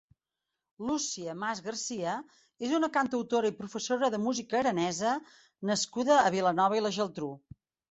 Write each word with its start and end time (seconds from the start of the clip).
Lúcia 0.91 1.35
Mas 1.41 1.61
Garcia 1.65 2.13
és 2.69 2.73
una 2.79 2.89
cantautora 2.95 3.53
i 3.53 3.55
professora 3.61 4.11
de 4.17 4.21
música 4.25 4.59
aranesa 4.63 5.15
nascuda 5.73 6.19
a 6.25 6.35
Vilanova 6.39 6.83
i 6.83 6.85
la 6.89 6.97
Geltrú. 7.01 7.33